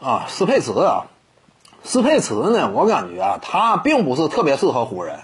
[0.00, 1.06] 啊，斯佩茨啊，
[1.82, 5.20] 斯佩茨呢，我感觉啊，他并不是特别适合湖人。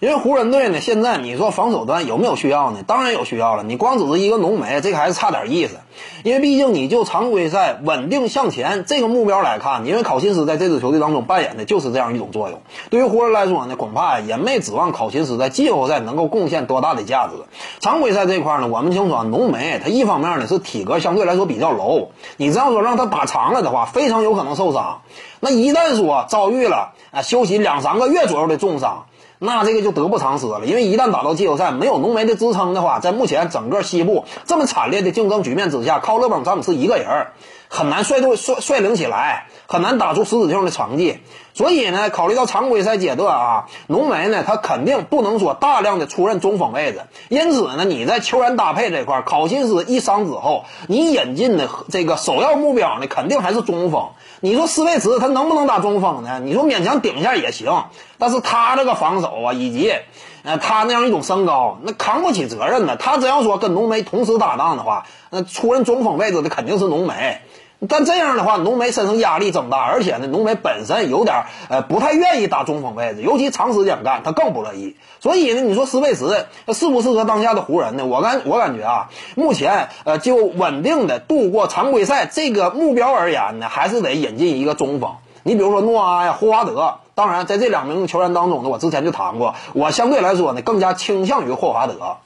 [0.00, 2.84] 因为湖人队呢，现在你说防守端有没有需要呢？
[2.86, 3.64] 当然有需要了。
[3.64, 5.78] 你光只是一个浓眉，这个还是差点意思。
[6.22, 12.60] 因为毕竟你就常规赛稳定向前这个目标来看，因为考辛斯在这支球队当中扮演的就是这样一种作用。
[12.90, 17.32] 对于湖人来说呢，恐怕也没指望考辛斯在季后赛能够贡献多大的价值。
[17.80, 25.00] 常规赛这块呢，我们清楚，浓眉他一方面呢是体格相对来说比较柔，你这样说让他打长了的话，非常有可能受伤。
[25.40, 29.06] 那一旦说遭遇了啊休息两三个月左右的重伤。
[29.38, 37.28] 那这个就得不偿失了，因为一旦打到季后赛，没有浓眉的支撑的话，在目前整个西部这么惨烈的竞争局面之下，靠勒布朗詹姆斯一个人
[37.68, 41.20] 很难率队率率领起来，很难打出十指性的成绩。
[41.58, 47.00] 所以呢，考虑到常规赛阶段啊，浓眉呢他肯定不能说大量的出任中锋位置。
[47.30, 54.10] 因此呢，你在球员搭配这块，考辛斯一伤之后，你引进的这个首要目标呢，肯定还是中锋。
[54.38, 56.38] 你说斯佩茨他能不能打中锋呢？
[56.38, 57.86] 你说勉强顶一下也行，
[58.18, 59.92] 但是他这个防守啊，以及
[60.44, 62.94] 呃他那样一种身高，那扛不起责任的。
[62.94, 67.40] 他只要说跟浓眉同时搭档的话，那出任中锋位置的肯定是浓眉。
[67.86, 74.96] 但这样的话，浓眉身上压力增大，而且呢，浓眉本身有点呃不太愿意打中锋位置，尤其长时间干，他更不乐意。
[75.20, 78.04] 所以呢，你说斯佩茨适不适合当下的湖人呢？
[78.04, 85.12] 我感我感觉啊，目前呃就稳定的度过常规赛这个目标而言呢，还是得引进一个中锋。
[85.44, 92.16] 你比如说诺阿呀、霍华德，当然在这两名球员当中呢，我之前就谈过，我相对来说呢更加倾向于霍华德。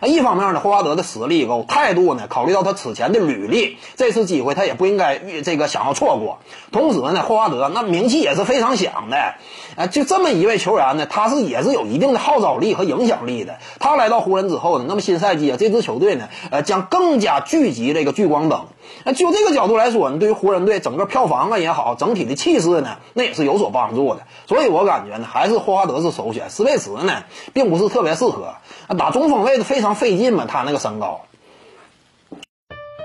[0.00, 6.38] 那一方面呢，霍华德的实力够，态度呢，考虑到他此前的履历，这次机会他也不应该这个想要错过。
[6.72, 9.34] 同时呢，霍华德那名气也是非常响的，
[9.76, 13.58] 啊，就这么一位球员呢，他是也是有一定的号召力和影响力的。
[13.78, 18.66] 他来到湖人之后呢，那么新赛季啊，这支球队呢，呃，将更加聚集这个聚光灯。
[19.04, 24.22] 那就这个角度来说呢，对于湖人队整个票房啊也好，整体的气势呢，那也是有所帮助的。
[24.46, 28.54] 所以我感觉呢，还是霍华德是首选，斯佩茨呢，并不是特别适合。
[28.96, 31.22] 打中锋位置非常费劲嘛，他那个身高。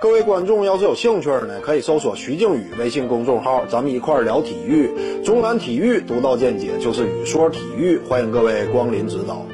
[0.00, 4.90] 各位观众要是有兴趣呢，可以搜索徐静宇微信公众号，咱们一块聊体育。
[5.22, 9.44] 中南体育独到见解就是语说体育，欢迎各位光临指导。